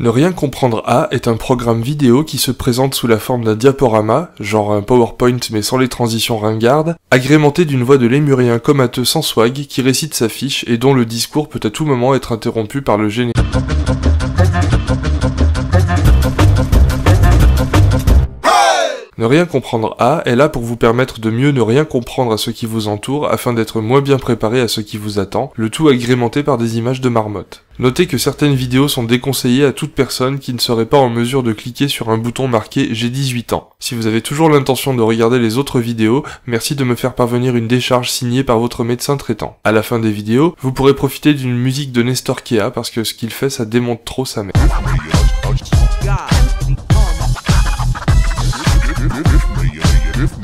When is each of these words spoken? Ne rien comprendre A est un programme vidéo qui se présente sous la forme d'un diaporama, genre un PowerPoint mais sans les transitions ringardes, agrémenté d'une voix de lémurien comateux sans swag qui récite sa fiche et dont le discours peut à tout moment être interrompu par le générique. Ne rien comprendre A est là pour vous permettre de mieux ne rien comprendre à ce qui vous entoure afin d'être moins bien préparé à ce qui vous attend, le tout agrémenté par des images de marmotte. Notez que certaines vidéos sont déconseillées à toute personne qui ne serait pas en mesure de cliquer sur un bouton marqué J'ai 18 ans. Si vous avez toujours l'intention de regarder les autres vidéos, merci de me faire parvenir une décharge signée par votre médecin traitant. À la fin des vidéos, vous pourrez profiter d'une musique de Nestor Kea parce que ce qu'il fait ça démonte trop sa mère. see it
Ne 0.00 0.08
rien 0.08 0.32
comprendre 0.32 0.82
A 0.86 1.06
est 1.12 1.28
un 1.28 1.36
programme 1.36 1.80
vidéo 1.80 2.24
qui 2.24 2.38
se 2.38 2.50
présente 2.50 2.96
sous 2.96 3.06
la 3.06 3.18
forme 3.18 3.44
d'un 3.44 3.54
diaporama, 3.54 4.32
genre 4.40 4.72
un 4.72 4.82
PowerPoint 4.82 5.38
mais 5.52 5.62
sans 5.62 5.78
les 5.78 5.88
transitions 5.88 6.36
ringardes, 6.36 6.96
agrémenté 7.12 7.64
d'une 7.64 7.84
voix 7.84 7.96
de 7.96 8.08
lémurien 8.08 8.58
comateux 8.58 9.04
sans 9.04 9.22
swag 9.22 9.52
qui 9.52 9.82
récite 9.82 10.14
sa 10.14 10.28
fiche 10.28 10.64
et 10.66 10.78
dont 10.78 10.94
le 10.94 11.06
discours 11.06 11.48
peut 11.48 11.60
à 11.62 11.70
tout 11.70 11.84
moment 11.84 12.16
être 12.16 12.32
interrompu 12.32 12.82
par 12.82 12.98
le 12.98 13.08
générique. 13.08 13.33
Ne 19.16 19.26
rien 19.26 19.46
comprendre 19.46 19.94
A 20.00 20.22
est 20.24 20.34
là 20.34 20.48
pour 20.48 20.62
vous 20.62 20.76
permettre 20.76 21.20
de 21.20 21.30
mieux 21.30 21.52
ne 21.52 21.60
rien 21.60 21.84
comprendre 21.84 22.32
à 22.32 22.38
ce 22.38 22.50
qui 22.50 22.66
vous 22.66 22.88
entoure 22.88 23.30
afin 23.30 23.52
d'être 23.52 23.80
moins 23.80 24.00
bien 24.00 24.18
préparé 24.18 24.60
à 24.60 24.66
ce 24.66 24.80
qui 24.80 24.96
vous 24.96 25.20
attend, 25.20 25.52
le 25.54 25.70
tout 25.70 25.88
agrémenté 25.88 26.42
par 26.42 26.58
des 26.58 26.78
images 26.78 27.00
de 27.00 27.08
marmotte. 27.08 27.62
Notez 27.78 28.06
que 28.06 28.18
certaines 28.18 28.54
vidéos 28.54 28.88
sont 28.88 29.04
déconseillées 29.04 29.64
à 29.64 29.72
toute 29.72 29.94
personne 29.94 30.38
qui 30.38 30.52
ne 30.52 30.58
serait 30.58 30.86
pas 30.86 30.98
en 30.98 31.10
mesure 31.10 31.42
de 31.42 31.52
cliquer 31.52 31.86
sur 31.86 32.10
un 32.10 32.18
bouton 32.18 32.48
marqué 32.48 32.88
J'ai 32.92 33.08
18 33.08 33.52
ans. 33.52 33.70
Si 33.78 33.94
vous 33.94 34.06
avez 34.06 34.20
toujours 34.20 34.48
l'intention 34.48 34.94
de 34.94 35.02
regarder 35.02 35.38
les 35.38 35.58
autres 35.58 35.80
vidéos, 35.80 36.24
merci 36.46 36.74
de 36.74 36.84
me 36.84 36.96
faire 36.96 37.14
parvenir 37.14 37.54
une 37.54 37.68
décharge 37.68 38.10
signée 38.10 38.44
par 38.44 38.58
votre 38.58 38.82
médecin 38.82 39.16
traitant. 39.16 39.58
À 39.62 39.70
la 39.70 39.82
fin 39.82 40.00
des 40.00 40.12
vidéos, 40.12 40.56
vous 40.60 40.72
pourrez 40.72 40.94
profiter 40.94 41.34
d'une 41.34 41.56
musique 41.56 41.92
de 41.92 42.02
Nestor 42.02 42.42
Kea 42.42 42.70
parce 42.74 42.90
que 42.90 43.04
ce 43.04 43.14
qu'il 43.14 43.30
fait 43.30 43.50
ça 43.50 43.64
démonte 43.64 44.04
trop 44.04 44.24
sa 44.24 44.42
mère. 44.42 44.54
see 49.94 50.22
it 50.22 50.43